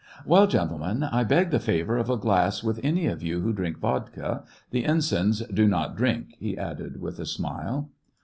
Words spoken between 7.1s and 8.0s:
a smile.